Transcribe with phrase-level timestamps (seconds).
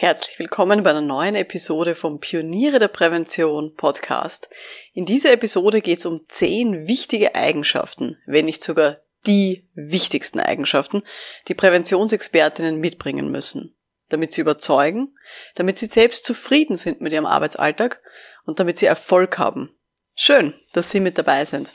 [0.00, 4.48] Herzlich willkommen bei einer neuen Episode vom Pioniere der Prävention Podcast.
[4.92, 11.02] In dieser Episode geht es um zehn wichtige Eigenschaften, wenn nicht sogar die wichtigsten Eigenschaften,
[11.48, 13.74] die Präventionsexpertinnen mitbringen müssen,
[14.08, 15.16] damit sie überzeugen,
[15.56, 18.00] damit sie selbst zufrieden sind mit ihrem Arbeitsalltag
[18.44, 19.74] und damit sie Erfolg haben.
[20.14, 21.72] Schön, dass Sie mit dabei sind.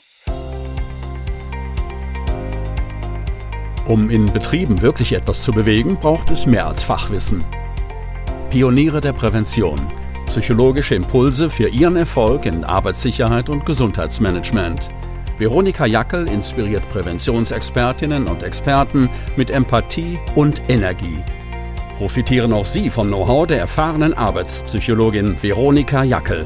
[3.85, 7.43] Um in Betrieben wirklich etwas zu bewegen, braucht es mehr als Fachwissen.
[8.54, 9.79] Pioniere der Prävention.
[10.27, 14.91] Psychologische Impulse für Ihren Erfolg in Arbeitssicherheit und Gesundheitsmanagement.
[15.39, 21.17] Veronika Jackel inspiriert Präventionsexpertinnen und Experten mit Empathie und Energie.
[21.98, 26.45] Profitieren auch Sie vom Know-how der erfahrenen Arbeitspsychologin Veronika Jackel.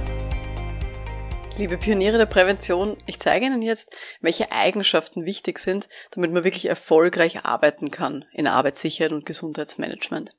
[1.58, 6.70] Liebe Pioniere der Prävention, ich zeige Ihnen jetzt, welche Eigenschaften wichtig sind, damit man wirklich
[6.70, 10.37] erfolgreich arbeiten kann in Arbeitssicherheit und Gesundheitsmanagement.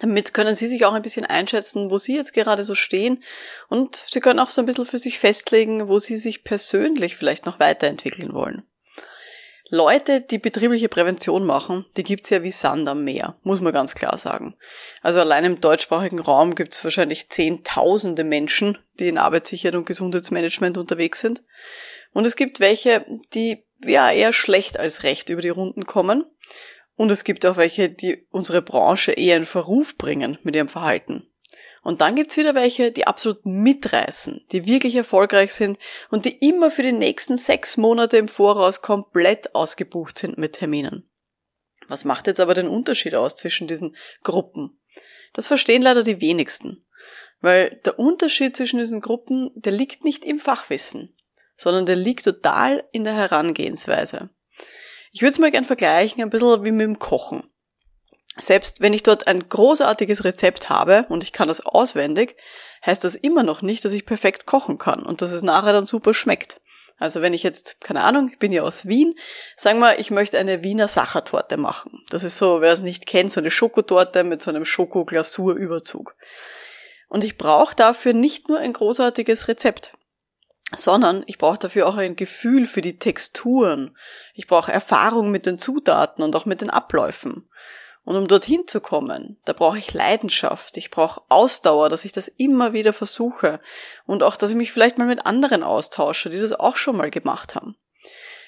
[0.00, 3.22] Damit können Sie sich auch ein bisschen einschätzen, wo Sie jetzt gerade so stehen
[3.68, 7.46] und Sie können auch so ein bisschen für sich festlegen, wo Sie sich persönlich vielleicht
[7.46, 8.62] noch weiterentwickeln wollen.
[9.74, 13.94] Leute, die betriebliche Prävention machen, die gibt's ja wie Sand am Meer, muss man ganz
[13.94, 14.54] klar sagen.
[15.00, 21.20] Also allein im deutschsprachigen Raum gibt's wahrscheinlich zehntausende Menschen, die in Arbeitssicherheit und Gesundheitsmanagement unterwegs
[21.20, 21.42] sind.
[22.12, 26.26] Und es gibt welche, die ja eher schlecht als recht über die Runden kommen
[26.96, 31.26] und es gibt auch welche, die unsere Branche eher in Verruf bringen mit ihrem Verhalten.
[31.82, 35.78] Und dann gibt's wieder welche, die absolut mitreißen, die wirklich erfolgreich sind
[36.10, 41.08] und die immer für die nächsten sechs Monate im Voraus komplett ausgebucht sind mit Terminen.
[41.88, 44.78] Was macht jetzt aber den Unterschied aus zwischen diesen Gruppen?
[45.32, 46.84] Das verstehen leider die wenigsten.
[47.40, 51.12] Weil der Unterschied zwischen diesen Gruppen, der liegt nicht im Fachwissen,
[51.56, 54.30] sondern der liegt total in der Herangehensweise.
[55.12, 57.44] Ich würde es mal gern vergleichen, ein bisschen wie mit dem Kochen.
[58.40, 62.36] Selbst wenn ich dort ein großartiges Rezept habe und ich kann das auswendig,
[62.84, 65.84] heißt das immer noch nicht, dass ich perfekt kochen kann und dass es nachher dann
[65.84, 66.62] super schmeckt.
[66.96, 69.14] Also wenn ich jetzt, keine Ahnung, ich bin ja aus Wien,
[69.56, 72.02] sagen wir, ich möchte eine Wiener Sachertorte machen.
[72.08, 76.16] Das ist so, wer es nicht kennt, so eine Schokotorte mit so einem Schokoglasurüberzug.
[77.08, 79.92] Und ich brauche dafür nicht nur ein großartiges Rezept
[80.76, 83.96] sondern ich brauche dafür auch ein Gefühl für die Texturen.
[84.34, 87.48] Ich brauche Erfahrung mit den Zutaten und auch mit den Abläufen.
[88.04, 92.26] Und um dorthin zu kommen, da brauche ich Leidenschaft, ich brauche Ausdauer, dass ich das
[92.26, 93.60] immer wieder versuche
[94.06, 97.10] und auch, dass ich mich vielleicht mal mit anderen austausche, die das auch schon mal
[97.10, 97.76] gemacht haben.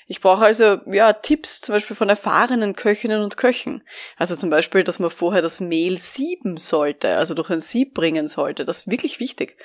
[0.06, 3.82] Ich brauche also ja Tipps zum Beispiel von erfahrenen Köchinnen und Köchen.
[4.16, 8.28] Also zum Beispiel, dass man vorher das Mehl sieben sollte, also durch ein Sieb bringen
[8.28, 8.64] sollte.
[8.64, 9.56] Das ist wirklich wichtig.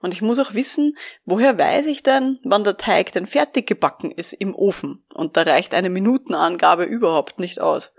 [0.00, 4.10] Und ich muss auch wissen, woher weiß ich denn, wann der Teig denn fertig gebacken
[4.12, 5.04] ist im Ofen?
[5.12, 7.92] Und da reicht eine Minutenangabe überhaupt nicht aus.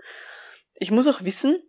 [0.74, 1.62] Ich muss auch wissen,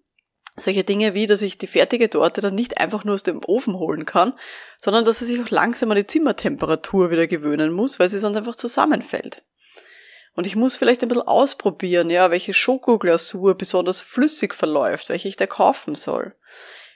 [0.57, 3.75] solche Dinge wie, dass ich die fertige Torte dann nicht einfach nur aus dem Ofen
[3.75, 4.33] holen kann,
[4.77, 8.37] sondern dass sie sich auch langsam an die Zimmertemperatur wieder gewöhnen muss, weil sie sonst
[8.37, 9.43] einfach zusammenfällt.
[10.33, 15.35] Und ich muss vielleicht ein bisschen ausprobieren, ja, welche Schokoglasur besonders flüssig verläuft, welche ich
[15.35, 16.35] da kaufen soll.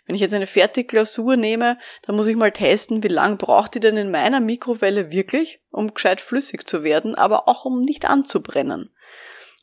[0.05, 3.79] Wenn ich jetzt eine Fertigglasur nehme, dann muss ich mal testen, wie lang braucht die
[3.79, 8.91] denn in meiner Mikrowelle wirklich, um gescheit flüssig zu werden, aber auch um nicht anzubrennen.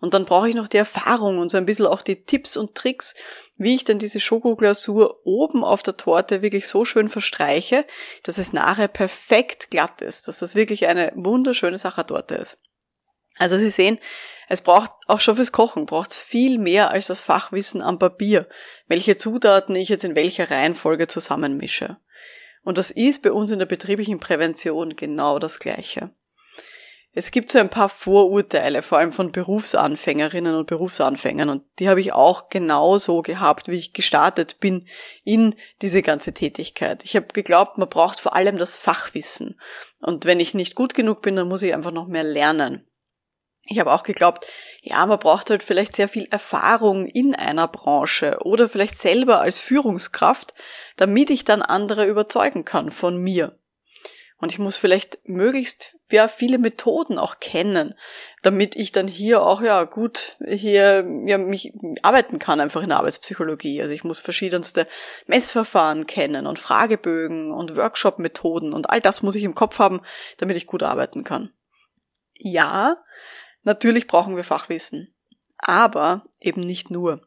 [0.00, 2.75] Und dann brauche ich noch die Erfahrung und so ein bisschen auch die Tipps und
[2.75, 3.14] Tricks,
[3.56, 7.86] wie ich dann diese Schokoglasur oben auf der Torte wirklich so schön verstreiche,
[8.25, 12.58] dass es nachher perfekt glatt ist, dass das wirklich eine wunderschöne Sachertorte ist.
[13.38, 13.98] Also Sie sehen,
[14.48, 18.48] es braucht auch schon fürs Kochen braucht es viel mehr als das Fachwissen am Papier,
[18.87, 21.97] welche Zutaten ich jetzt in welcher Reihenfolge zusammenmische.
[22.62, 26.10] Und das ist bei uns in der betrieblichen Prävention genau das Gleiche.
[27.15, 32.00] Es gibt so ein paar Vorurteile, vor allem von Berufsanfängerinnen und Berufsanfängern, und die habe
[32.00, 34.87] ich auch genauso gehabt, wie ich gestartet bin
[35.22, 37.04] in diese ganze Tätigkeit.
[37.04, 39.60] Ich habe geglaubt, man braucht vor allem das Fachwissen.
[40.00, 42.87] Und wenn ich nicht gut genug bin, dann muss ich einfach noch mehr lernen.
[43.66, 44.46] Ich habe auch geglaubt,
[44.80, 49.60] ja, man braucht halt vielleicht sehr viel Erfahrung in einer Branche oder vielleicht selber als
[49.60, 50.52] Führungskraft,
[50.96, 53.56] damit ich dann andere überzeugen kann von mir.
[54.42, 57.94] Und ich muss vielleicht möglichst ja viele Methoden auch kennen,
[58.42, 61.72] damit ich dann hier auch ja gut hier ja mich
[62.02, 63.81] arbeiten kann einfach in der Arbeitspsychologie.
[63.81, 64.88] Also ich muss verschiedenste
[65.28, 70.00] Messverfahren kennen und Fragebögen und Workshop-Methoden und all das muss ich im Kopf haben,
[70.38, 71.52] damit ich gut arbeiten kann.
[72.34, 72.96] Ja,
[73.62, 75.14] Natürlich brauchen wir Fachwissen,
[75.59, 77.26] aber eben nicht nur,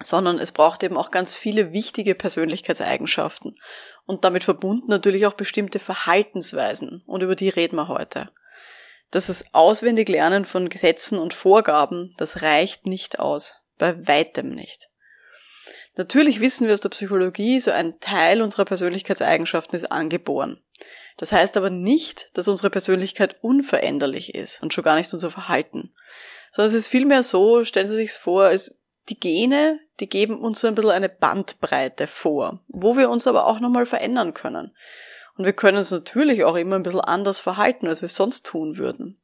[0.00, 3.58] sondern es braucht eben auch ganz viele wichtige Persönlichkeitseigenschaften
[4.04, 8.30] und damit verbunden natürlich auch bestimmte Verhaltensweisen und über die reden wir heute.
[9.10, 14.90] Das ist auswendig Lernen von Gesetzen und Vorgaben, das reicht nicht aus, bei weitem nicht.
[15.96, 20.62] Natürlich wissen wir aus der Psychologie, so ein Teil unserer Persönlichkeitseigenschaften ist angeboren.
[21.16, 25.94] Das heißt aber nicht, dass unsere Persönlichkeit unveränderlich ist und schon gar nicht unser Verhalten.
[26.52, 30.60] Sondern es ist vielmehr so, stellen Sie sich vor, als die Gene, die geben uns
[30.60, 34.74] so ein bisschen eine Bandbreite vor, wo wir uns aber auch nochmal verändern können.
[35.36, 38.78] Und wir können uns natürlich auch immer ein bisschen anders verhalten, als wir sonst tun
[38.78, 39.20] würden.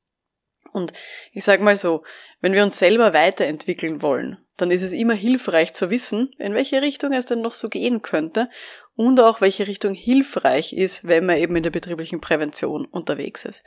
[0.73, 0.93] Und
[1.33, 2.03] ich sage mal so,
[2.41, 6.81] wenn wir uns selber weiterentwickeln wollen, dann ist es immer hilfreich zu wissen, in welche
[6.83, 8.49] Richtung es denn noch so gehen könnte
[8.95, 13.65] und auch welche Richtung hilfreich ist, wenn man eben in der betrieblichen Prävention unterwegs ist.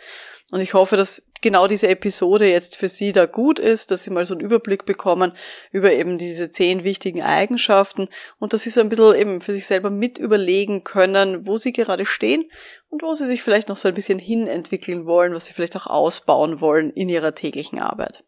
[0.51, 4.11] Und ich hoffe, dass genau diese Episode jetzt für Sie da gut ist, dass Sie
[4.11, 5.33] mal so einen Überblick bekommen
[5.71, 8.07] über eben diese zehn wichtigen Eigenschaften
[8.37, 11.73] und dass Sie so ein bisschen eben für sich selber mit überlegen können, wo Sie
[11.73, 12.45] gerade stehen
[12.89, 15.75] und wo Sie sich vielleicht noch so ein bisschen hin entwickeln wollen, was Sie vielleicht
[15.75, 18.23] auch ausbauen wollen in Ihrer täglichen Arbeit.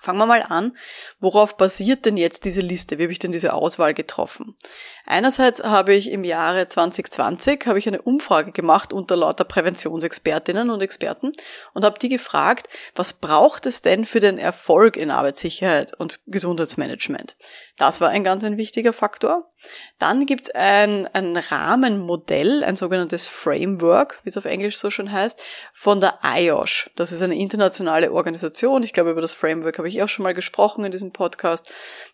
[0.00, 0.76] Fangen wir mal an.
[1.20, 2.98] Worauf basiert denn jetzt diese Liste?
[2.98, 4.56] Wie habe ich denn diese Auswahl getroffen?
[5.04, 10.80] Einerseits habe ich im Jahre 2020 habe ich eine Umfrage gemacht unter lauter Präventionsexpertinnen und
[10.80, 11.32] Experten
[11.74, 17.36] und habe die gefragt, was braucht es denn für den Erfolg in Arbeitssicherheit und Gesundheitsmanagement?
[17.76, 19.49] Das war ein ganz ein wichtiger Faktor.
[19.98, 25.12] Dann gibt es ein, ein Rahmenmodell, ein sogenanntes Framework, wie es auf Englisch so schon
[25.12, 25.40] heißt,
[25.72, 26.90] von der IOSH.
[26.96, 28.82] Das ist eine internationale Organisation.
[28.82, 31.72] Ich glaube, über das Framework habe ich auch schon mal gesprochen in diesem Podcast,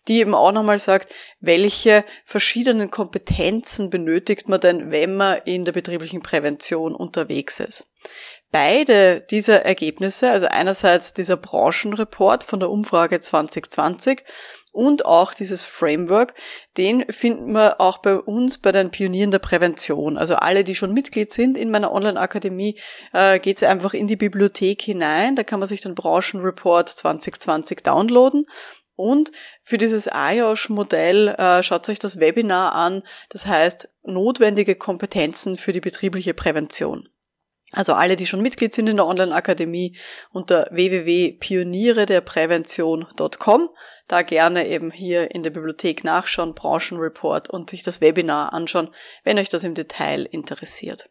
[0.09, 5.73] die eben auch nochmal sagt, welche verschiedenen Kompetenzen benötigt man denn, wenn man in der
[5.73, 7.87] betrieblichen Prävention unterwegs ist.
[8.53, 14.23] Beide dieser Ergebnisse, also einerseits dieser Branchenreport von der Umfrage 2020
[14.77, 16.35] und auch dieses Framework,
[16.77, 20.19] den finden wir auch bei uns bei den Pionieren der Prävention.
[20.19, 22.79] Also alle, die schon Mitglied sind in meiner Online-Akademie,
[23.15, 25.35] äh, geht einfach in die Bibliothek hinein.
[25.35, 28.45] Da kann man sich den Branchenreport 2020 downloaden.
[28.97, 29.33] Und
[29.63, 33.03] für dieses IOSH-Modell äh, schaut euch das Webinar an.
[33.31, 37.09] Das heißt, notwendige Kompetenzen für die betriebliche Prävention.
[37.73, 39.97] Also alle, die schon Mitglied sind in der Online-Akademie
[40.33, 43.71] unter www.pioniere-der-prävention.com
[44.09, 48.95] da gerne eben hier in der Bibliothek nachschauen, Branchenreport und sich das Webinar anschauen,
[49.25, 51.09] wenn euch das im Detail interessiert.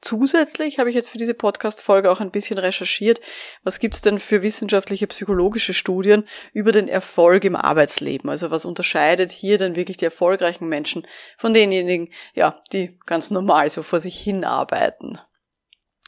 [0.00, 3.20] Zusätzlich habe ich jetzt für diese Podcast-Folge auch ein bisschen recherchiert,
[3.64, 8.30] was gibt's denn für wissenschaftliche psychologische Studien über den Erfolg im Arbeitsleben?
[8.30, 11.04] Also was unterscheidet hier denn wirklich die erfolgreichen Menschen
[11.36, 15.18] von denjenigen, ja, die ganz normal so vor sich hin arbeiten?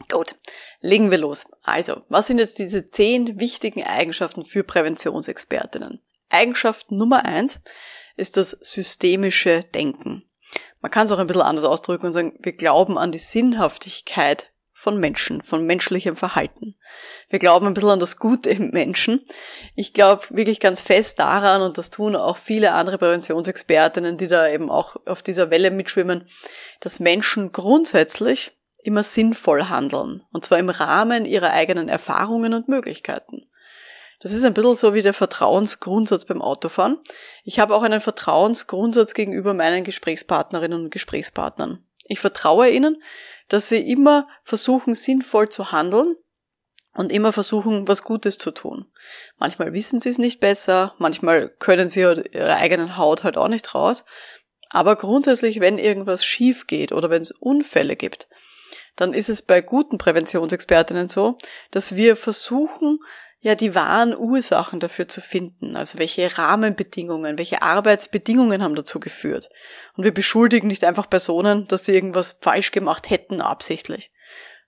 [0.08, 0.36] Gut,
[0.80, 1.46] legen wir los.
[1.62, 6.00] Also, was sind jetzt diese zehn wichtigen Eigenschaften für Präventionsexpertinnen?
[6.30, 7.60] Eigenschaft Nummer eins
[8.16, 10.24] ist das systemische Denken.
[10.80, 14.50] Man kann es auch ein bisschen anders ausdrücken und sagen, wir glauben an die Sinnhaftigkeit
[14.72, 16.74] von Menschen, von menschlichem Verhalten.
[17.28, 19.22] Wir glauben ein bisschen an das Gute im Menschen.
[19.74, 24.48] Ich glaube wirklich ganz fest daran, und das tun auch viele andere Präventionsexpertinnen, die da
[24.48, 26.26] eben auch auf dieser Welle mitschwimmen,
[26.80, 30.22] dass Menschen grundsätzlich immer sinnvoll handeln.
[30.32, 33.46] Und zwar im Rahmen ihrer eigenen Erfahrungen und Möglichkeiten.
[34.20, 36.98] Das ist ein bisschen so wie der Vertrauensgrundsatz beim Autofahren.
[37.42, 41.84] Ich habe auch einen Vertrauensgrundsatz gegenüber meinen Gesprächspartnerinnen und Gesprächspartnern.
[42.04, 43.02] Ich vertraue ihnen,
[43.48, 46.16] dass sie immer versuchen, sinnvoll zu handeln
[46.94, 48.86] und immer versuchen, was Gutes zu tun.
[49.38, 53.74] Manchmal wissen sie es nicht besser, manchmal können sie ihre eigenen Haut halt auch nicht
[53.74, 54.04] raus.
[54.68, 58.28] Aber grundsätzlich, wenn irgendwas schief geht oder wenn es Unfälle gibt,
[59.00, 61.38] dann ist es bei guten Präventionsexpertinnen so,
[61.70, 62.98] dass wir versuchen,
[63.40, 65.74] ja die wahren Ursachen dafür zu finden.
[65.74, 69.48] Also welche Rahmenbedingungen, welche Arbeitsbedingungen haben dazu geführt.
[69.96, 74.10] Und wir beschuldigen nicht einfach Personen, dass sie irgendwas falsch gemacht hätten absichtlich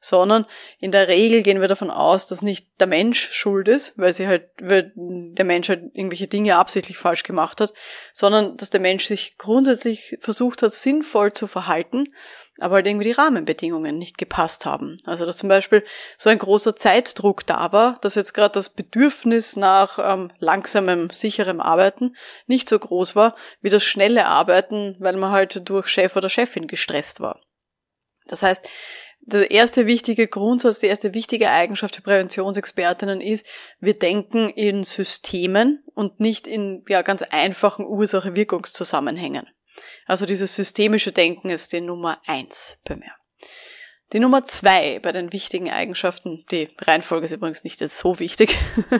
[0.02, 0.46] sondern
[0.80, 4.26] in der Regel gehen wir davon aus, dass nicht der Mensch schuld ist, weil sie
[4.26, 7.72] halt, weil der Mensch halt irgendwelche Dinge absichtlich falsch gemacht hat,
[8.12, 12.12] sondern dass der Mensch sich grundsätzlich versucht hat, sinnvoll zu verhalten,
[12.59, 14.99] aber halt irgendwie die Rahmenbedingungen nicht gepasst haben.
[15.04, 15.85] Also dass zum Beispiel
[16.18, 21.61] so ein großer Zeitdruck da war, dass jetzt gerade das Bedürfnis nach ähm, langsamem, sicherem
[21.61, 22.16] Arbeiten
[22.47, 26.66] nicht so groß war wie das schnelle Arbeiten, weil man halt durch Chef oder Chefin
[26.66, 27.40] gestresst war.
[28.26, 28.68] Das heißt,
[29.25, 33.47] der erste wichtige Grundsatz, die erste wichtige Eigenschaft für Präventionsexpertinnen ist,
[33.78, 39.47] wir denken in Systemen und nicht in ja, ganz einfachen Ursache-Wirkungszusammenhängen.
[40.06, 43.12] Also dieses systemische Denken ist die Nummer eins bei mir.
[44.12, 48.59] Die Nummer zwei bei den wichtigen Eigenschaften, die Reihenfolge ist übrigens nicht jetzt so wichtig,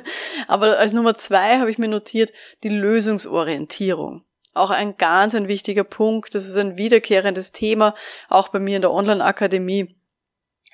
[0.49, 2.33] aber als Nummer zwei habe ich mir notiert
[2.63, 4.25] die Lösungsorientierung.
[4.55, 7.95] Auch ein ganz ein wichtiger Punkt, das ist ein wiederkehrendes Thema,
[8.29, 9.95] auch bei mir in der Online-Akademie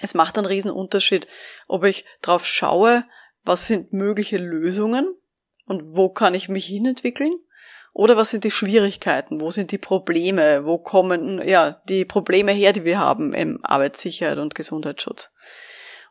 [0.01, 1.27] es macht einen riesen Unterschied,
[1.67, 3.05] ob ich drauf schaue,
[3.45, 5.15] was sind mögliche Lösungen
[5.67, 7.33] und wo kann ich mich hinentwickeln
[7.99, 9.41] Oder was sind die Schwierigkeiten?
[9.41, 10.65] Wo sind die Probleme?
[10.65, 15.33] Wo kommen, ja, die Probleme her, die wir haben im Arbeitssicherheit und Gesundheitsschutz?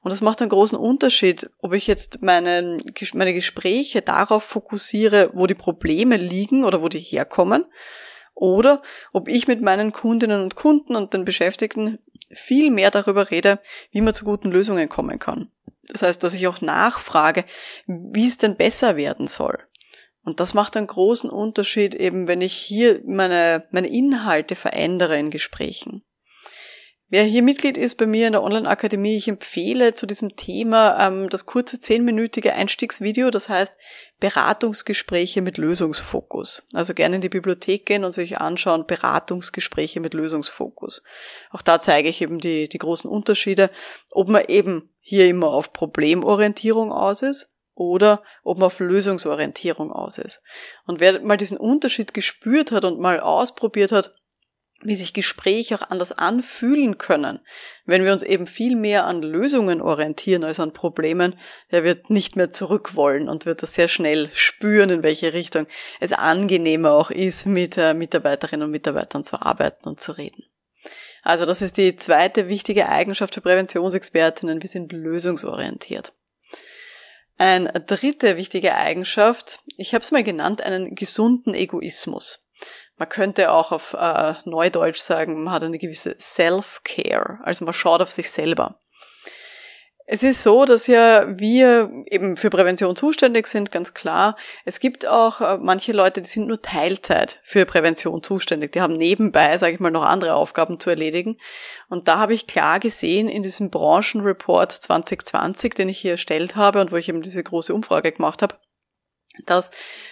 [0.01, 2.79] Und das macht einen großen Unterschied, ob ich jetzt meine,
[3.13, 7.63] meine Gespräche darauf fokussiere, wo die Probleme liegen oder wo die herkommen,
[8.35, 8.81] oder
[9.13, 11.99] ob ich mit meinen Kundinnen und Kunden und den Beschäftigten
[12.33, 13.59] viel mehr darüber rede,
[13.91, 15.51] wie man zu guten Lösungen kommen kann.
[15.87, 17.45] Das heißt, dass ich auch nachfrage,
[17.85, 19.57] wie es denn besser werden soll.
[20.27, 25.31] Und das macht einen großen Unterschied eben, wenn ich hier meine, meine Inhalte verändere in
[25.31, 26.03] Gesprächen.
[27.07, 31.29] Wer hier Mitglied ist bei mir in der Online-Akademie, ich empfehle zu diesem Thema ähm,
[31.29, 33.73] das kurze zehnminütige Einstiegsvideo, das heißt
[34.19, 36.63] Beratungsgespräche mit Lösungsfokus.
[36.73, 41.03] Also gerne in die Bibliothek gehen und sich anschauen, Beratungsgespräche mit Lösungsfokus.
[41.51, 43.69] Auch da zeige ich eben die, die großen Unterschiede,
[44.11, 50.17] ob man eben hier immer auf Problemorientierung aus ist oder ob man auf Lösungsorientierung aus
[50.17, 50.41] ist.
[50.85, 54.15] Und wer mal diesen Unterschied gespürt hat und mal ausprobiert hat,
[54.81, 57.39] wie sich Gespräche auch anders anfühlen können,
[57.85, 61.35] wenn wir uns eben viel mehr an Lösungen orientieren als an Problemen,
[61.71, 65.65] der wird nicht mehr zurück wollen und wird das sehr schnell spüren, in welche Richtung
[65.99, 70.43] es angenehmer auch ist, mit äh, Mitarbeiterinnen und Mitarbeitern zu arbeiten und zu reden.
[71.23, 74.61] Also das ist die zweite wichtige Eigenschaft für Präventionsexpertinnen.
[74.61, 76.13] Wir sind lösungsorientiert.
[77.37, 82.39] Eine dritte wichtige Eigenschaft, ich habe es mal genannt, einen gesunden Egoismus.
[82.97, 88.01] Man könnte auch auf äh, Neudeutsch sagen, man hat eine gewisse Self-Care, also man schaut
[88.01, 88.79] auf sich selber.
[90.09, 94.37] Es ist so, dass ja wir eben für Prävention zuständig sind, ganz klar.
[94.63, 98.71] Es gibt auch äh, manche Leute, die sind nur Teilzeit für Prävention zuständig.
[98.71, 101.37] Die haben nebenbei, sage ich mal, noch andere Aufgaben zu erledigen.
[101.89, 106.79] Und da habe ich klar gesehen in diesem Branchenreport 2020, den ich hier erstellt habe
[106.79, 108.55] und wo ich eben diese große Umfrage gemacht habe,
[109.45, 109.71] dass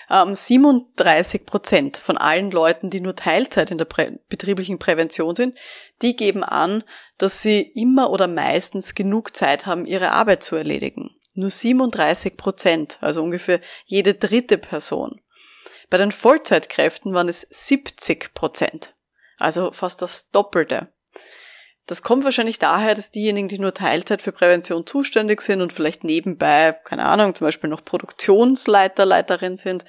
[0.10, 5.58] ähm, 37 Prozent von allen Leuten, die nur Teilzeit in der Prä betrieblichen Prävention sind,
[6.01, 6.84] die geben an,
[7.17, 11.15] dass sie immer oder meistens genug Zeit haben, ihre Arbeit zu erledigen.
[11.34, 15.22] Nur 37 Prozent, also ungefähr jede dritte Person.
[15.89, 18.96] Bei den Vollzeitkräften waren es 70 Prozent,
[19.38, 20.88] also fast das Doppelte.
[21.87, 26.03] Das kommt wahrscheinlich daher, dass diejenigen, die nur Teilzeit für Prävention zuständig sind und vielleicht
[26.03, 29.85] nebenbei, keine Ahnung, zum Beispiel noch Produktionsleiter, Leiterin sind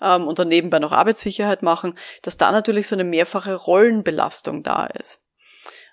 [0.00, 4.86] ähm, und dann nebenbei noch Arbeitssicherheit machen, dass da natürlich so eine mehrfache Rollenbelastung da
[4.86, 5.22] ist.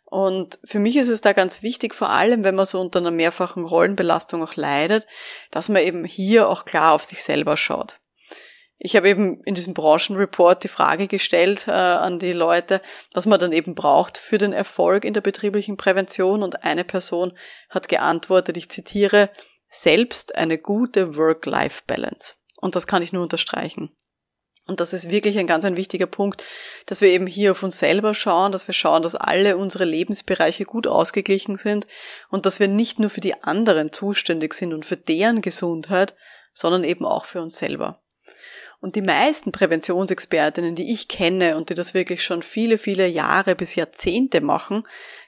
[0.06, 3.12] Und für mich ist es da ganz wichtig, vor allem wenn man so unter einer
[3.12, 5.08] mehrfachen Rollenbelastung auch leidet,
[5.52, 8.00] dass man eben hier auch klar auf sich selber schaut.
[8.80, 12.82] Ich habe eben in diesem Branchenreport die Frage gestellt äh, an die Leute,
[13.12, 17.34] was man dann eben braucht für den Erfolg in der betrieblichen Prävention und eine Person
[17.70, 19.30] hat geantwortet, ich zitiere,
[19.70, 22.36] selbst eine gute Work-Life-Balance.
[22.56, 23.92] Und das kann ich nur unterstreichen.
[24.68, 26.46] Und das ist wirklich ein ganz ein wichtiger Punkt,
[26.86, 30.66] dass wir eben hier auf uns selber schauen, dass wir schauen, dass alle unsere Lebensbereiche
[30.66, 31.88] gut ausgeglichen sind
[32.30, 36.16] und dass wir nicht nur für die anderen zuständig sind und für deren Gesundheit,
[36.54, 38.04] sondern eben auch für uns selber.
[38.80, 43.56] Und die meisten Präventionsexpertinnen, die ich kenne und die das wirklich schon viele, viele Jahre
[43.56, 44.88] bis Jahrzehnte machen,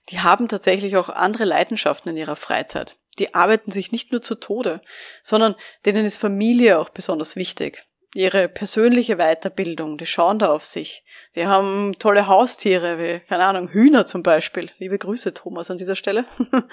[0.09, 2.95] die haben tatsächlich auch andere Leidenschaften in ihrer Freizeit.
[3.17, 4.81] Die arbeiten sich nicht nur zu Tode,
[5.23, 7.83] sondern denen ist Familie auch besonders wichtig
[8.15, 11.03] ihre persönliche Weiterbildung, die schauen da auf sich.
[11.39, 14.71] Die haben tolle Haustiere, wie, keine Ahnung, Hühner zum Beispiel.
[14.77, 16.25] Liebe Grüße, Thomas, an dieser Stelle.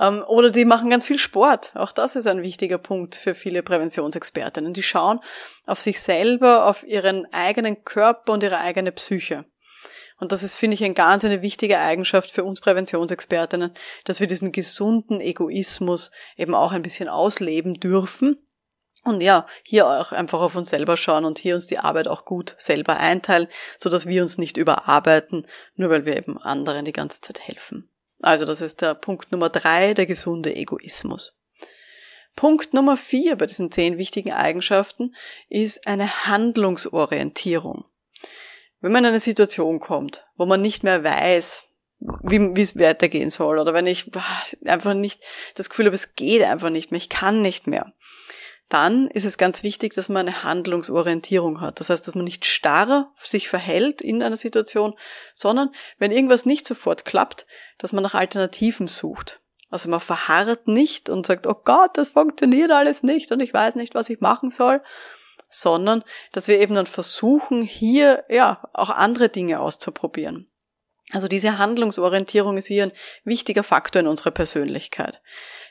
[0.00, 1.72] Ähm, oder die machen ganz viel Sport.
[1.74, 4.72] Auch das ist ein wichtiger Punkt für viele Präventionsexpertinnen.
[4.72, 5.18] Die schauen
[5.66, 9.44] auf sich selber, auf ihren eigenen Körper und ihre eigene Psyche.
[10.20, 13.72] Und das ist, finde ich, eine ganz eine wichtige Eigenschaft für uns Präventionsexpertinnen,
[14.04, 18.47] dass wir diesen gesunden Egoismus eben auch ein bisschen ausleben dürfen
[19.04, 22.24] und ja, hier auch einfach auf uns selber schauen und hier uns die Arbeit auch
[22.24, 26.92] gut selber einteilen, so dass wir uns nicht überarbeiten, nur weil wir eben anderen die
[26.92, 27.88] ganze Zeit helfen.
[28.20, 31.38] Also das ist der Punkt Nummer drei, der gesunde Egoismus.
[32.34, 35.14] Punkt Nummer vier bei diesen zehn wichtigen Eigenschaften
[35.48, 37.84] ist eine Handlungsorientierung.
[38.80, 41.64] Wenn man in eine Situation kommt, wo man nicht mehr weiß,
[42.22, 44.10] wie, wie es weitergehen soll, oder wenn ich
[44.64, 45.20] einfach nicht
[45.56, 47.92] das Gefühl habe, es geht einfach nicht mehr, ich kann nicht mehr,
[48.68, 51.80] dann ist es ganz wichtig, dass man eine Handlungsorientierung hat.
[51.80, 54.94] Das heißt, dass man nicht starr sich verhält in einer Situation,
[55.32, 57.46] sondern wenn irgendwas nicht sofort klappt,
[57.78, 59.40] dass man nach Alternativen sucht.
[59.70, 63.74] Also man verharrt nicht und sagt, oh Gott, das funktioniert alles nicht und ich weiß
[63.74, 64.82] nicht, was ich machen soll,
[65.50, 70.50] sondern dass wir eben dann versuchen, hier ja auch andere Dinge auszuprobieren.
[71.12, 72.92] Also diese Handlungsorientierung ist hier ein
[73.24, 75.20] wichtiger Faktor in unserer Persönlichkeit.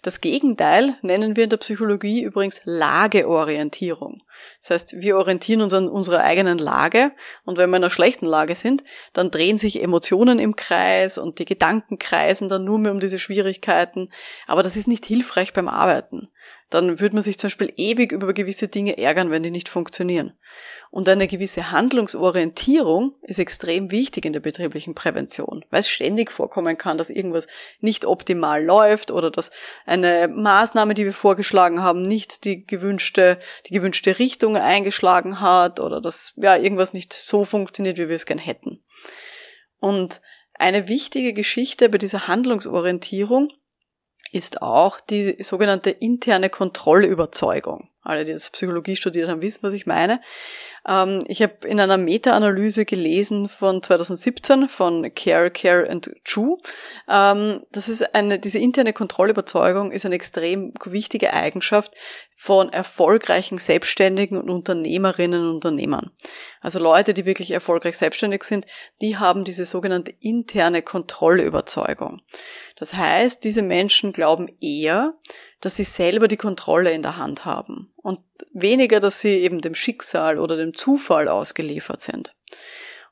[0.01, 4.24] Das Gegenteil nennen wir in der Psychologie übrigens Lageorientierung.
[4.62, 7.12] Das heißt, wir orientieren uns an unserer eigenen Lage
[7.46, 11.39] und wenn wir in einer schlechten Lage sind, dann drehen sich Emotionen im Kreis und
[11.39, 14.10] die Gedanken kreisen dann nur mehr um diese Schwierigkeiten.
[14.48, 16.29] Aber das ist nicht hilfreich beim Arbeiten.
[16.70, 20.34] Dann würde man sich zum Beispiel ewig über gewisse Dinge ärgern, wenn die nicht funktionieren.
[20.90, 26.78] Und eine gewisse Handlungsorientierung ist extrem wichtig in der betrieblichen Prävention, weil es ständig vorkommen
[26.78, 27.48] kann, dass irgendwas
[27.80, 29.52] nicht optimal läuft oder dass
[29.86, 36.02] eine Maßnahme, die wir vorgeschlagen haben, nicht die gewünschte, die gewünschte Richtung eingeschlagen hat oder
[36.02, 38.84] dass ja irgendwas nicht so funktioniert, wie wir es gern hätten.
[39.80, 40.22] Und
[40.54, 43.52] eine wichtige Geschichte bei dieser Handlungsorientierung
[44.32, 47.90] ist auch die sogenannte interne Kontrollüberzeugung.
[48.04, 50.22] Alle, die das Psychologie studiert haben, wissen, was ich meine.
[50.88, 56.58] Ähm, ich habe in einer Meta-Analyse gelesen von 2017 von Care, Care and Chu.
[57.10, 61.94] Ähm, das ist eine, diese interne Kontrollüberzeugung ist eine extrem wichtige Eigenschaft
[62.39, 66.12] von erfolgreichen Selbstständigen und Unternehmerinnen und Unternehmern.
[66.62, 68.67] Also Leute, die wirklich erfolgreich selbstständig sind,
[69.01, 72.22] die haben diese sogenannte interne Kontrollüberzeugung.
[72.75, 75.15] Das heißt, diese Menschen glauben eher,
[75.62, 78.20] dass sie selber die Kontrolle in der Hand haben und
[78.54, 82.36] weniger, dass sie eben dem Schicksal oder dem Zufall ausgeliefert sind.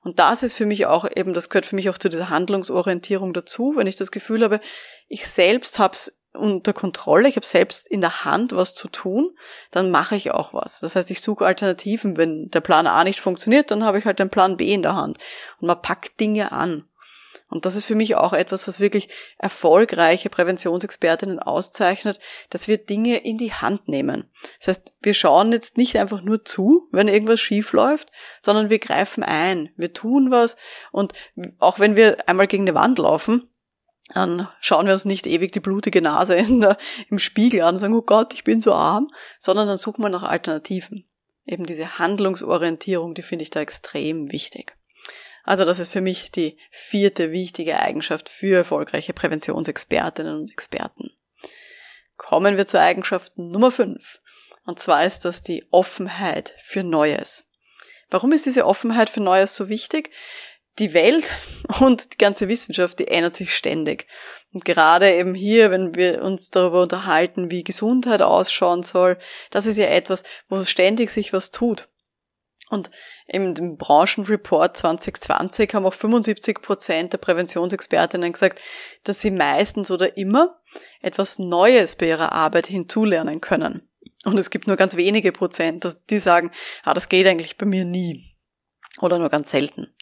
[0.02, 3.34] Und das ist für mich auch eben, das gehört für mich auch zu dieser Handlungsorientierung
[3.34, 4.60] dazu, wenn ich das Gefühl habe,
[5.08, 9.36] ich selbst habe es unter Kontrolle, ich habe selbst in der Hand, was zu tun,
[9.72, 10.80] dann mache ich auch was.
[10.80, 12.18] Das heißt, ich suche Alternativen.
[12.18, 14.96] Wenn der Plan A nicht funktioniert, dann habe ich halt den Plan B in der
[14.96, 15.18] Hand.
[15.60, 16.88] Und man packt Dinge an.
[17.48, 23.18] Und das ist für mich auch etwas, was wirklich erfolgreiche Präventionsexpertinnen auszeichnet, dass wir Dinge
[23.18, 24.30] in die Hand nehmen.
[24.60, 28.12] Das heißt, wir schauen jetzt nicht einfach nur zu, wenn irgendwas schief läuft,
[28.42, 30.58] sondern wir greifen ein, wir tun was
[30.92, 31.14] und
[31.60, 33.48] auch wenn wir einmal gegen eine Wand laufen,
[34.14, 36.78] dann schauen wir uns nicht ewig die blutige Nase der,
[37.10, 39.10] im Spiegel an und sagen, oh Gott, ich bin so arm,
[39.40, 41.08] sondern dann suchen wir nach Alternativen.
[41.46, 44.76] Eben diese Handlungsorientierung, die finde ich da extrem wichtig.
[45.46, 51.12] Also das ist für mich die vierte wichtige Eigenschaft für erfolgreiche Präventionsexpertinnen und Experten.
[52.18, 54.20] Kommen wir zur Eigenschaft Nummer fünf.
[54.66, 57.48] Und zwar ist das die Offenheit für Neues.
[58.10, 60.12] Warum ist diese Offenheit für Neues so wichtig?
[60.80, 61.26] Die Welt
[61.80, 64.08] und die ganze Wissenschaft, die ändert sich ständig.
[64.52, 69.20] Und gerade eben hier, wenn wir uns darüber unterhalten, wie Gesundheit ausschauen soll,
[69.52, 71.88] das ist ja etwas, wo ständig sich was tut.
[72.70, 72.90] Und
[73.28, 78.60] im Branchenreport 2020 haben auch 75 Prozent der Präventionsexpertinnen gesagt,
[79.04, 80.60] dass sie meistens oder immer
[81.02, 83.88] etwas Neues bei ihrer Arbeit hinzulernen können.
[84.24, 86.52] Und es gibt nur ganz wenige Prozent, die sagen,
[86.84, 88.36] ah, das geht eigentlich bei mir nie.
[89.02, 89.94] Oder nur ganz selten.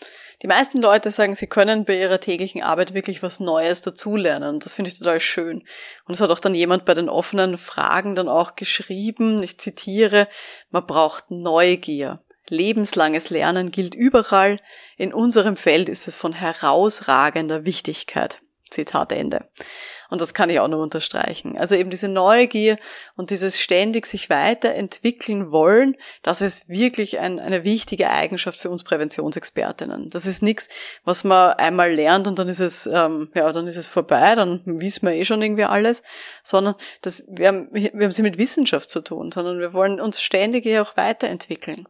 [0.43, 4.59] Die meisten Leute sagen, sie können bei ihrer täglichen Arbeit wirklich was Neues dazulernen.
[4.59, 5.63] Das finde ich total schön.
[6.05, 10.27] Und es hat auch dann jemand bei den offenen Fragen dann auch geschrieben, ich zitiere,
[10.69, 12.21] man braucht Neugier.
[12.49, 14.59] Lebenslanges Lernen gilt überall.
[14.97, 18.39] In unserem Feld ist es von herausragender Wichtigkeit.
[18.73, 19.47] Zitat Ende.
[20.09, 21.57] Und das kann ich auch nur unterstreichen.
[21.57, 22.77] Also eben diese Neugier
[23.15, 28.83] und dieses ständig sich weiterentwickeln wollen, das ist wirklich ein, eine wichtige Eigenschaft für uns
[28.83, 30.09] Präventionsexpertinnen.
[30.09, 30.69] Das ist nichts,
[31.03, 34.61] was man einmal lernt und dann ist es, ähm, ja, dann ist es vorbei, dann
[34.65, 36.03] wissen wir eh schon irgendwie alles,
[36.43, 40.21] sondern das, wir haben, wir haben sie mit Wissenschaft zu tun, sondern wir wollen uns
[40.21, 41.87] ständig eher auch weiterentwickeln.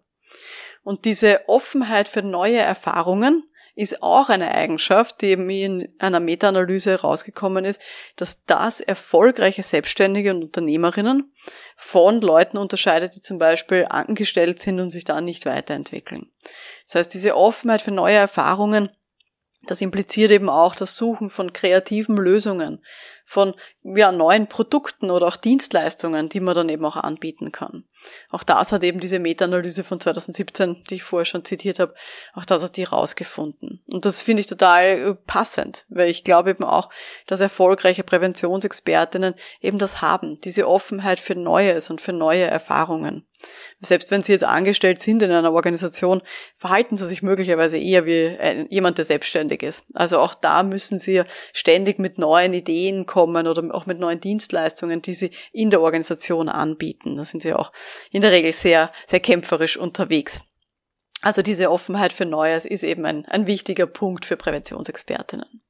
[0.83, 3.43] Und diese Offenheit für neue Erfahrungen
[3.75, 7.81] ist auch eine Eigenschaft, die mir in einer Meta-Analyse herausgekommen ist,
[8.15, 11.33] dass das erfolgreiche Selbstständige und Unternehmerinnen
[11.75, 16.31] von Leuten unterscheidet, die zum Beispiel angestellt sind und sich dann nicht weiterentwickeln.
[16.85, 18.89] Das heißt, diese Offenheit für neue Erfahrungen
[19.65, 22.83] das impliziert eben auch das Suchen von kreativen Lösungen,
[23.25, 27.85] von ja, neuen Produkten oder auch Dienstleistungen, die man dann eben auch anbieten kann.
[28.29, 31.93] Auch das hat eben diese Meta-Analyse von 2017, die ich vorher schon zitiert habe,
[32.33, 33.81] auch das hat die rausgefunden.
[33.87, 36.89] Und das finde ich total äh, passend, weil ich glaube eben auch,
[37.27, 43.25] dass erfolgreiche Präventionsexpertinnen eben das haben, diese Offenheit für Neues und für neue Erfahrungen.
[43.81, 46.21] Selbst wenn sie jetzt angestellt sind in einer Organisation,
[46.57, 48.37] verhalten sie sich möglicherweise eher wie
[48.69, 49.83] jemand, der selbstständig ist.
[49.93, 55.03] Also auch da müssen sie ständig mit neuen Ideen kommen oder auch mit neuen Dienstleistungen,
[55.03, 57.15] die sie in der Organisation anbieten.
[57.15, 57.71] Da sind sie auch
[58.09, 60.41] in der Regel sehr, sehr kämpferisch unterwegs.
[61.21, 65.61] Also diese Offenheit für Neues ist eben ein, ein wichtiger Punkt für Präventionsexpertinnen.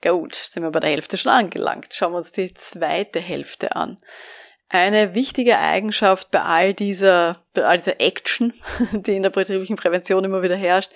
[0.00, 1.92] Gut, sind wir bei der Hälfte schon angelangt.
[1.92, 3.98] Schauen wir uns die zweite Hälfte an.
[4.70, 8.54] Eine wichtige Eigenschaft bei all dieser, bei all dieser Action,
[8.92, 10.90] die in der betrieblichen Prävention immer wieder herrscht,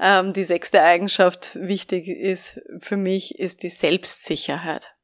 [0.00, 4.94] ähm, die sechste Eigenschaft wichtig ist für mich, ist die Selbstsicherheit.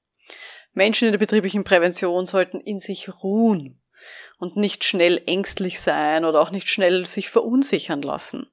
[0.76, 3.80] Menschen in der betrieblichen Prävention sollten in sich ruhen
[4.38, 8.50] und nicht schnell ängstlich sein oder auch nicht schnell sich verunsichern lassen.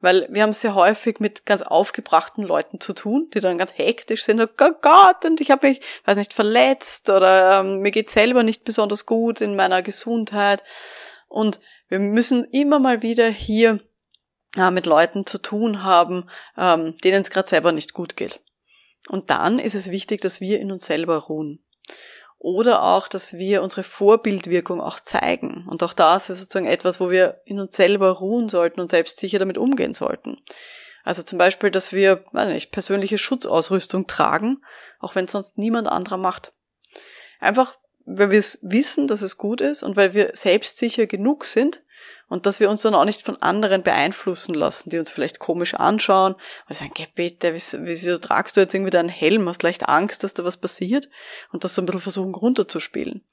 [0.00, 3.72] Weil wir haben es sehr häufig mit ganz aufgebrachten Leuten zu tun, die dann ganz
[3.74, 8.10] hektisch sind, oh Gott, und ich habe mich, weiß nicht, verletzt oder ähm, mir geht
[8.10, 10.62] selber nicht besonders gut in meiner Gesundheit.
[11.26, 13.80] Und wir müssen immer mal wieder hier
[14.58, 18.40] äh, mit Leuten zu tun haben, ähm, denen es gerade selber nicht gut geht.
[19.08, 21.60] Und dann ist es wichtig, dass wir in uns selber ruhen
[22.38, 25.66] oder auch, dass wir unsere Vorbildwirkung auch zeigen.
[25.68, 29.38] Und auch das ist sozusagen etwas, wo wir in uns selber ruhen sollten und selbstsicher
[29.38, 30.38] damit umgehen sollten.
[31.02, 34.62] Also zum Beispiel, dass wir, nicht, persönliche Schutzausrüstung tragen,
[34.98, 36.52] auch wenn sonst niemand anderer macht.
[37.40, 41.82] Einfach, weil wir wissen, dass es gut ist und weil wir selbstsicher genug sind,
[42.28, 45.74] und dass wir uns dann auch nicht von anderen beeinflussen lassen, die uns vielleicht komisch
[45.74, 46.34] anschauen
[46.68, 50.34] und sagen, geh bitte, wieso, tragst du jetzt irgendwie deinen Helm, hast leicht Angst, dass
[50.34, 51.08] da was passiert
[51.52, 53.24] und das so ein bisschen versuchen runterzuspielen.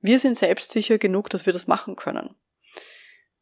[0.00, 2.34] Wir sind selbstsicher genug, dass wir das machen können.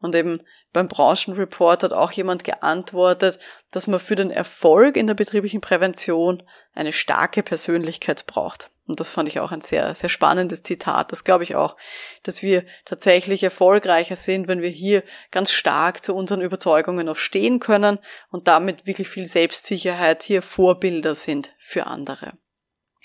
[0.01, 0.41] Und eben
[0.73, 3.39] beim Branchenreport hat auch jemand geantwortet,
[3.73, 6.43] dass man für den Erfolg in der betrieblichen Prävention
[6.75, 8.71] eine starke Persönlichkeit braucht.
[8.89, 11.13] Und das fand ich auch ein sehr, sehr spannendes Zitat.
[11.13, 11.77] Das glaube ich auch,
[12.23, 17.61] dass wir tatsächlich erfolgreicher sind, wenn wir hier ganz stark zu unseren Überzeugungen auch stehen
[17.61, 17.99] können
[18.31, 22.33] und damit wirklich viel Selbstsicherheit hier Vorbilder sind für andere.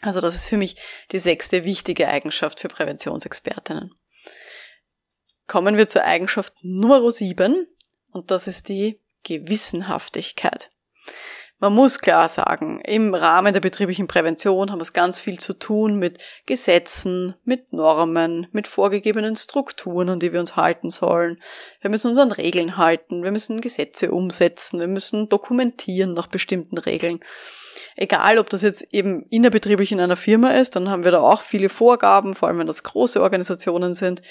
[0.01, 0.77] Also das ist für mich
[1.11, 3.93] die sechste wichtige Eigenschaft für Präventionsexpertinnen.
[5.47, 7.67] Kommen wir zur Eigenschaft Nummer sieben
[8.09, 10.71] und das ist die Gewissenhaftigkeit.
[11.63, 15.53] Man muss klar sagen, im Rahmen der betrieblichen Prävention haben wir es ganz viel zu
[15.53, 21.41] tun mit Gesetzen, mit Normen, mit vorgegebenen Strukturen, an die wir uns halten sollen.
[21.79, 26.77] Wir müssen uns an Regeln halten, wir müssen Gesetze umsetzen, wir müssen dokumentieren nach bestimmten
[26.77, 27.21] Regeln.
[27.95, 31.43] Egal, ob das jetzt eben innerbetrieblich in einer Firma ist, dann haben wir da auch
[31.43, 34.21] viele Vorgaben, vor allem wenn das große Organisationen sind.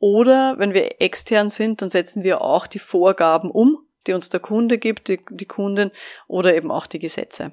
[0.00, 4.40] Oder wenn wir extern sind, dann setzen wir auch die Vorgaben um die uns der
[4.40, 5.90] Kunde gibt, die, die Kundin
[6.26, 7.52] oder eben auch die Gesetze.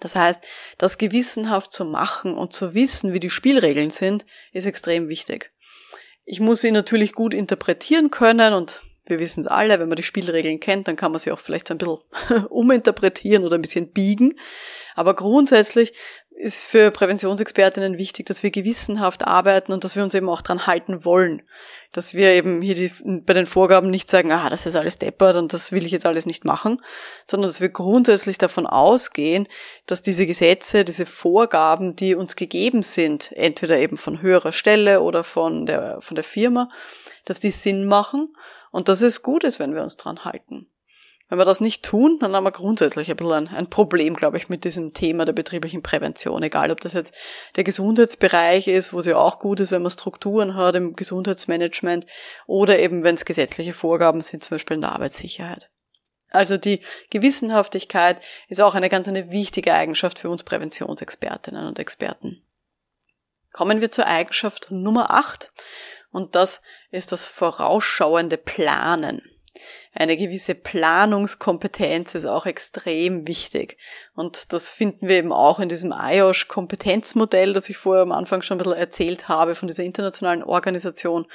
[0.00, 0.42] Das heißt,
[0.78, 5.52] das gewissenhaft zu machen und zu wissen, wie die Spielregeln sind, ist extrem wichtig.
[6.24, 10.02] Ich muss sie natürlich gut interpretieren können und wir wissen es alle, wenn man die
[10.02, 11.98] Spielregeln kennt, dann kann man sie auch vielleicht ein bisschen
[12.50, 14.38] uminterpretieren oder ein bisschen biegen.
[14.94, 15.94] Aber grundsätzlich
[16.38, 20.68] ist für Präventionsexpertinnen wichtig, dass wir gewissenhaft arbeiten und dass wir uns eben auch dran
[20.68, 21.42] halten wollen.
[21.90, 25.36] Dass wir eben hier die, bei den Vorgaben nicht sagen, ah, das ist alles deppert
[25.36, 26.80] und das will ich jetzt alles nicht machen,
[27.28, 29.48] sondern dass wir grundsätzlich davon ausgehen,
[29.86, 35.24] dass diese Gesetze, diese Vorgaben, die uns gegeben sind, entweder eben von höherer Stelle oder
[35.24, 36.70] von der, von der Firma,
[37.24, 38.32] dass die Sinn machen
[38.70, 40.68] und dass es gut ist, wenn wir uns dran halten.
[41.28, 44.38] Wenn wir das nicht tun, dann haben wir grundsätzlich ein bisschen ein, ein Problem, glaube
[44.38, 46.42] ich, mit diesem Thema der betrieblichen Prävention.
[46.42, 47.14] Egal, ob das jetzt
[47.56, 52.06] der Gesundheitsbereich ist, wo es ja auch gut ist, wenn man Strukturen hat im Gesundheitsmanagement
[52.46, 55.68] oder eben, wenn es gesetzliche Vorgaben sind, zum Beispiel in der Arbeitssicherheit.
[56.30, 62.42] Also die Gewissenhaftigkeit ist auch eine ganz eine wichtige Eigenschaft für uns Präventionsexpertinnen und Experten.
[63.52, 65.52] Kommen wir zur Eigenschaft Nummer 8
[66.10, 69.22] und das ist das vorausschauende Planen
[69.98, 73.78] eine gewisse Planungskompetenz ist auch extrem wichtig.
[74.14, 78.54] Und das finden wir eben auch in diesem IOSH-Kompetenzmodell, das ich vorher am Anfang schon
[78.54, 81.26] ein bisschen erzählt habe, von dieser internationalen Organisation.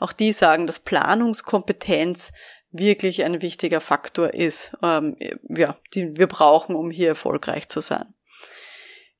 [0.00, 2.32] Auch die sagen, dass Planungskompetenz
[2.72, 5.16] wirklich ein wichtiger Faktor ist, ähm,
[5.48, 8.12] ja, die wir brauchen, um hier erfolgreich zu sein.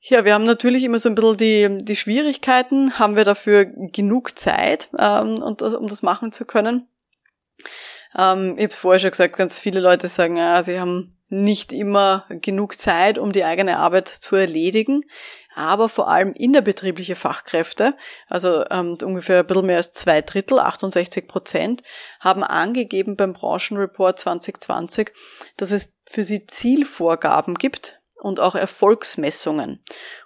[0.00, 2.98] Ja, wir haben natürlich immer so ein bisschen die, die Schwierigkeiten.
[2.98, 6.88] Haben wir dafür genug Zeit, ähm, und, um das machen zu können?
[8.16, 11.72] Ähm, ich habe es vorher schon gesagt, ganz viele Leute sagen, ja, sie haben nicht
[11.72, 15.04] immer genug Zeit, um die eigene Arbeit zu erledigen,
[15.54, 17.96] aber vor allem innerbetriebliche Fachkräfte,
[18.28, 21.82] also ähm, ungefähr ein bisschen mehr als zwei Drittel, 68 Prozent,
[22.20, 25.12] haben angegeben beim Branchenreport 2020,
[25.56, 29.80] dass es für sie Zielvorgaben gibt, und auch Erfolgsmessungen.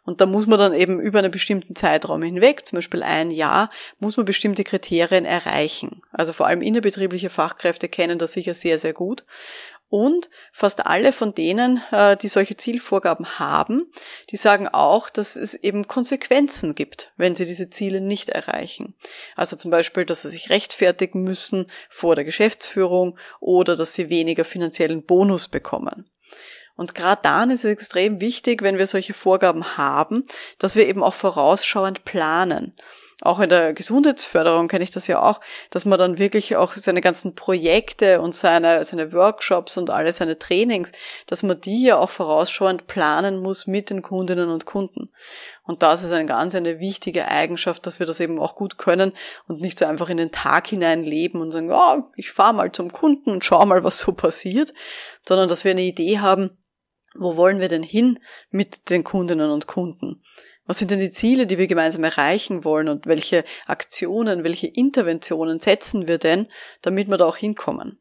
[0.05, 3.71] Und da muss man dann eben über einen bestimmten Zeitraum hinweg, zum Beispiel ein Jahr,
[3.99, 6.03] muss man bestimmte Kriterien erreichen.
[6.11, 9.25] Also vor allem innerbetriebliche Fachkräfte kennen das sicher sehr, sehr gut.
[9.89, 13.93] Und fast alle von denen, äh, die solche Zielvorgaben haben,
[14.31, 18.95] die sagen auch, dass es eben Konsequenzen gibt, wenn sie diese Ziele nicht erreichen.
[19.37, 24.47] Also zum Beispiel, dass sie sich rechtfertigen müssen vor der Geschäftsführung oder dass sie weniger
[24.47, 26.09] finanziellen Bonus bekommen.
[26.77, 30.23] Und gerade dann ist es extrem wichtig, wenn wir solche Vorgaben haben,
[30.59, 32.75] dass wir eben auch vorausschauend planen.
[33.25, 37.01] auch in der Gesundheitsförderung kenne ich das ja auch, dass man dann wirklich auch seine
[37.01, 40.91] ganzen Projekte und seine, seine Workshops und alle seine Trainings,
[41.29, 45.11] dass man die ja auch vorausschauend planen muss mit den Kundinnen und Kunden.
[45.63, 49.13] Und das ist eine ganz eine wichtige Eigenschaft, dass wir das eben auch gut können
[49.47, 52.73] und nicht so einfach in den Tag hinein leben und sagen, oh, ich fahre mal
[52.73, 54.75] zum Kunden und schau mal, was so passiert,
[55.27, 56.59] sondern dass wir eine Idee haben,
[57.15, 58.19] wo wollen wir denn hin
[58.51, 60.23] mit den Kundinnen und Kunden?
[60.67, 65.59] Was sind denn die Ziele, die wir gemeinsam erreichen wollen und welche Aktionen, welche Interventionen
[65.59, 66.49] setzen wir denn,
[66.83, 68.01] damit wir da auch hinkommen?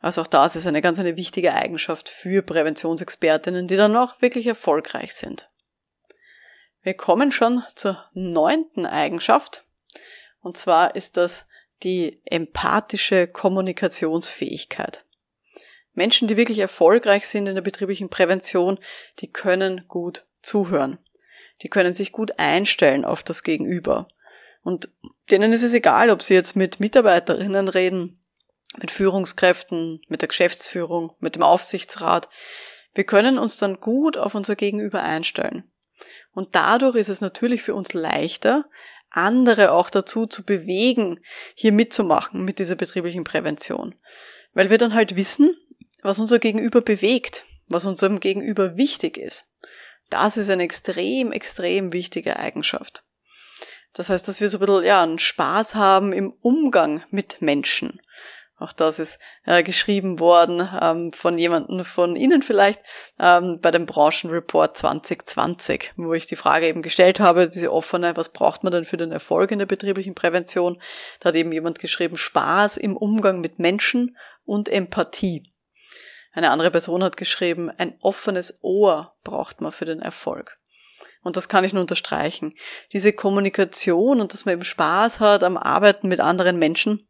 [0.00, 4.46] Also auch das ist eine ganz eine wichtige Eigenschaft für Präventionsexpertinnen, die dann auch wirklich
[4.46, 5.48] erfolgreich sind.
[6.82, 9.64] Wir kommen schon zur neunten Eigenschaft.
[10.42, 11.46] Und zwar ist das
[11.82, 15.04] die empathische Kommunikationsfähigkeit.
[15.94, 18.78] Menschen, die wirklich erfolgreich sind in der betrieblichen Prävention,
[19.20, 20.98] die können gut zuhören.
[21.62, 24.08] Die können sich gut einstellen auf das Gegenüber.
[24.62, 24.88] Und
[25.30, 28.18] denen ist es egal, ob sie jetzt mit Mitarbeiterinnen reden,
[28.78, 32.28] mit Führungskräften, mit der Geschäftsführung, mit dem Aufsichtsrat.
[32.94, 35.64] Wir können uns dann gut auf unser Gegenüber einstellen.
[36.32, 38.64] Und dadurch ist es natürlich für uns leichter,
[39.10, 41.20] andere auch dazu zu bewegen,
[41.54, 43.94] hier mitzumachen mit dieser betrieblichen Prävention.
[44.54, 45.56] Weil wir dann halt wissen,
[46.04, 49.50] was unser Gegenüber bewegt, was unserem Gegenüber wichtig ist.
[50.10, 53.02] Das ist eine extrem, extrem wichtige Eigenschaft.
[53.94, 58.00] Das heißt, dass wir so ein bisschen, ja, einen Spaß haben im Umgang mit Menschen.
[58.56, 62.80] Auch das ist äh, geschrieben worden ähm, von jemandem von Ihnen vielleicht
[63.18, 68.32] ähm, bei dem Branchenreport 2020, wo ich die Frage eben gestellt habe, diese offene, was
[68.32, 70.80] braucht man denn für den Erfolg in der betrieblichen Prävention?
[71.20, 75.53] Da hat eben jemand geschrieben, Spaß im Umgang mit Menschen und Empathie.
[76.34, 80.58] Eine andere Person hat geschrieben, ein offenes Ohr braucht man für den Erfolg.
[81.22, 82.54] Und das kann ich nur unterstreichen.
[82.92, 87.08] Diese Kommunikation und dass man eben Spaß hat am Arbeiten mit anderen Menschen,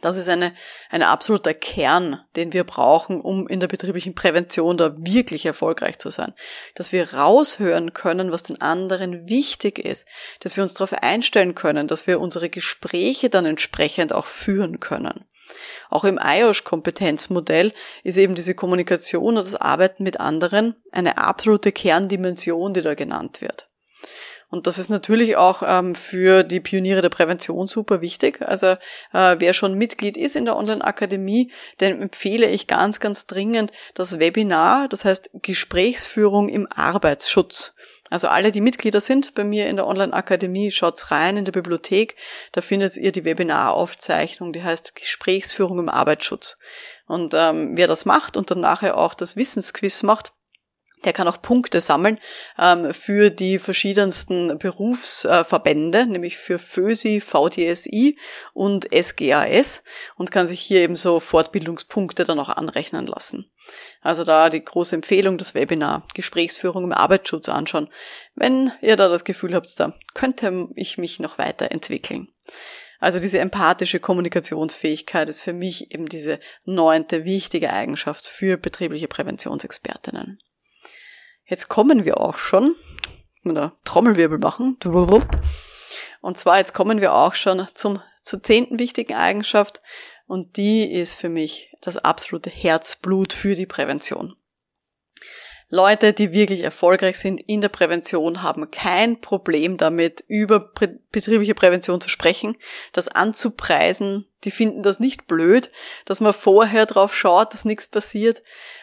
[0.00, 0.54] das ist eine,
[0.88, 6.10] ein absoluter Kern, den wir brauchen, um in der betrieblichen Prävention da wirklich erfolgreich zu
[6.10, 6.32] sein.
[6.74, 10.08] Dass wir raushören können, was den anderen wichtig ist,
[10.40, 15.26] dass wir uns darauf einstellen können, dass wir unsere Gespräche dann entsprechend auch führen können.
[15.88, 17.72] Auch im IOSH-Kompetenzmodell
[18.04, 23.40] ist eben diese Kommunikation und das Arbeiten mit anderen eine absolute Kerndimension, die da genannt
[23.40, 23.70] wird.
[24.50, 28.42] Und das ist natürlich auch ähm, für die Pioniere der Prävention super wichtig.
[28.42, 28.76] Also
[29.12, 34.18] äh, wer schon Mitglied ist in der Online-Akademie, dem empfehle ich ganz, ganz dringend das
[34.18, 37.74] Webinar, das heißt Gesprächsführung im Arbeitsschutz.
[38.10, 42.16] Also alle, die Mitglieder sind bei mir in der Online-Akademie, schaut's rein in der Bibliothek.
[42.52, 46.58] Da findet ihr die Webinaraufzeichnung, die heißt Gesprächsführung im Arbeitsschutz.
[47.06, 50.32] Und ähm, wer das macht und dann nachher auch das Wissensquiz macht,
[51.04, 52.18] der kann auch Punkte sammeln
[52.58, 58.18] ähm, für die verschiedensten Berufsverbände, nämlich für FÖSI, VDSI
[58.52, 59.82] und SGAS
[60.16, 63.50] und kann sich hier eben so Fortbildungspunkte dann auch anrechnen lassen.
[64.00, 67.88] Also da die große Empfehlung, das Webinar Gesprächsführung im Arbeitsschutz anschauen,
[68.34, 72.28] wenn ihr da das Gefühl habt, da könnte ich mich noch weiterentwickeln.
[72.98, 80.38] Also diese empathische Kommunikationsfähigkeit ist für mich eben diese neunte wichtige Eigenschaft für betriebliche Präventionsexpertinnen.
[81.50, 82.76] Jetzt kommen wir auch schon,
[83.42, 84.76] mit der Trommelwirbel machen.
[86.20, 89.82] Und zwar jetzt kommen wir auch schon zum, zur zehnten wichtigen Eigenschaft
[90.28, 94.36] und die ist für mich das absolute Herzblut für die Prävention.
[95.70, 100.72] Leute, die wirklich erfolgreich sind in der Prävention, haben kein Problem damit, über
[101.10, 102.56] betriebliche Prävention zu sprechen,
[102.92, 104.26] das anzupreisen.
[104.44, 105.70] Die finden das nicht blöd,
[106.04, 108.42] dass man vorher drauf schaut, dass nichts passiert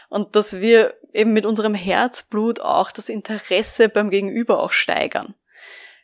[0.09, 5.35] und dass wir eben mit unserem Herzblut auch das Interesse beim Gegenüber auch steigern.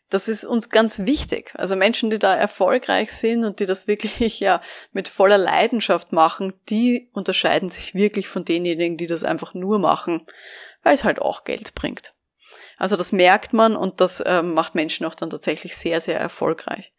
[0.10, 1.54] Das ist uns ganz wichtig.
[1.56, 6.54] Also Menschen, die da erfolgreich sind und die das wirklich ja mit voller Leidenschaft machen,
[6.70, 10.26] die unterscheiden sich wirklich von denjenigen, die das einfach nur machen,
[10.84, 12.14] weil es halt auch Geld bringt.
[12.78, 16.92] Also das merkt man und das äh, macht Menschen auch dann tatsächlich sehr, sehr erfolgreich.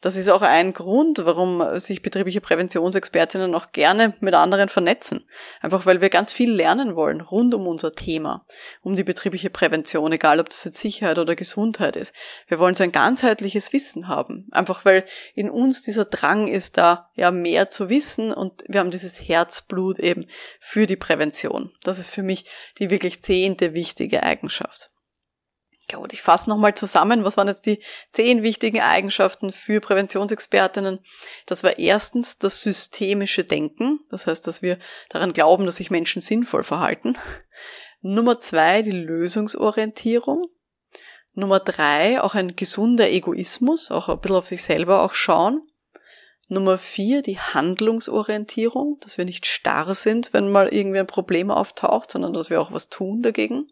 [0.00, 5.26] Das ist auch ein Grund, warum sich betriebliche Präventionsexpertinnen auch gerne mit anderen vernetzen.
[5.60, 8.46] Einfach weil wir ganz viel lernen wollen rund um unser Thema,
[8.80, 12.14] um die betriebliche Prävention, egal ob das jetzt Sicherheit oder Gesundheit ist.
[12.48, 14.48] Wir wollen so ein ganzheitliches Wissen haben.
[14.52, 18.90] Einfach weil in uns dieser Drang ist, da ja mehr zu wissen und wir haben
[18.90, 20.26] dieses Herzblut eben
[20.60, 21.72] für die Prävention.
[21.82, 22.46] Das ist für mich
[22.78, 24.89] die wirklich zehnte wichtige Eigenschaft.
[25.92, 27.24] Gut, ich fasse nochmal zusammen.
[27.24, 31.00] Was waren jetzt die zehn wichtigen Eigenschaften für Präventionsexpertinnen?
[31.46, 34.00] Das war erstens das systemische Denken.
[34.10, 37.18] Das heißt, dass wir daran glauben, dass sich Menschen sinnvoll verhalten.
[38.02, 40.46] Nummer zwei, die Lösungsorientierung.
[41.34, 45.62] Nummer drei, auch ein gesunder Egoismus, auch ein bisschen auf sich selber auch schauen.
[46.48, 52.10] Nummer vier, die Handlungsorientierung, dass wir nicht starr sind, wenn mal irgendwie ein Problem auftaucht,
[52.10, 53.68] sondern dass wir auch was tun dagegen.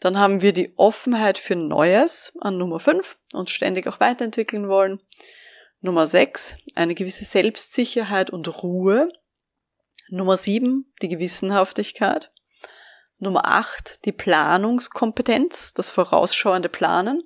[0.00, 5.00] Dann haben wir die Offenheit für Neues an Nummer fünf und ständig auch weiterentwickeln wollen.
[5.80, 9.08] Nummer sechs, eine gewisse Selbstsicherheit und Ruhe.
[10.08, 12.30] Nummer sieben, die Gewissenhaftigkeit.
[13.18, 17.22] Nummer acht, die Planungskompetenz, das vorausschauende Planen.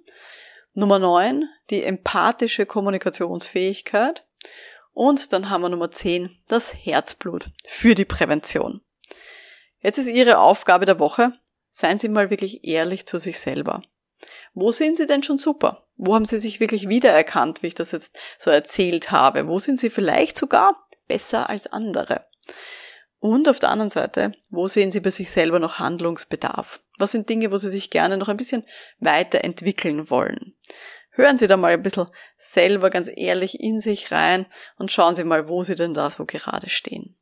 [0.73, 4.25] Nummer neun, die empathische Kommunikationsfähigkeit.
[4.93, 8.81] Und dann haben wir Nummer 10, das Herzblut für die Prävention.
[9.79, 11.33] Jetzt ist Ihre Aufgabe der Woche,
[11.71, 13.83] seien Sie mal wirklich ehrlich zu sich selber.
[14.53, 15.87] Wo sind Sie denn schon super?
[15.97, 19.47] Wo haben Sie sich wirklich wiedererkannt, wie ich das jetzt so erzählt habe?
[19.47, 22.23] Wo sind Sie vielleicht sogar besser als andere?
[23.19, 26.81] Und auf der anderen Seite, wo sehen Sie bei sich selber noch Handlungsbedarf?
[26.99, 28.65] Was sind Dinge, wo Sie sich gerne noch ein bisschen
[28.99, 30.57] weiterentwickeln wollen?
[31.21, 32.07] hören Sie da mal ein bisschen
[32.37, 36.25] selber ganz ehrlich in sich rein und schauen Sie mal, wo Sie denn da so
[36.25, 37.17] gerade stehen.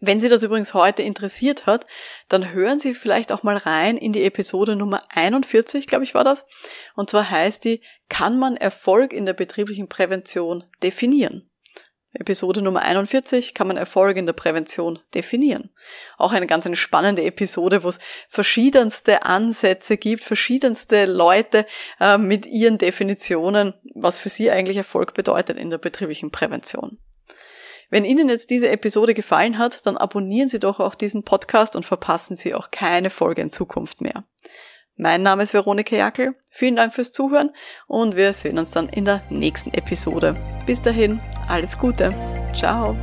[0.00, 1.86] Wenn Sie das übrigens heute interessiert hat,
[2.28, 6.24] dann hören Sie vielleicht auch mal rein in die Episode Nummer 41, glaube ich war
[6.24, 6.46] das.
[6.94, 11.48] Und zwar heißt die, kann man Erfolg in der betrieblichen Prävention definieren?
[12.18, 15.70] Episode Nummer 41 kann man Erfolge in der Prävention definieren.
[16.16, 21.66] Auch eine ganz eine spannende Episode, wo es verschiedenste Ansätze gibt, verschiedenste Leute
[22.00, 26.98] äh, mit ihren Definitionen, was für sie eigentlich Erfolg bedeutet in der betrieblichen Prävention.
[27.90, 31.86] Wenn Ihnen jetzt diese Episode gefallen hat, dann abonnieren Sie doch auch diesen Podcast und
[31.86, 34.24] verpassen Sie auch keine Folge in Zukunft mehr.
[34.96, 36.34] Mein Name ist Veronika Jackel.
[36.50, 37.50] Vielen Dank fürs Zuhören
[37.86, 40.34] und wir sehen uns dann in der nächsten Episode.
[40.64, 42.14] Bis dahin, alles Gute.
[42.54, 42.96] Ciao.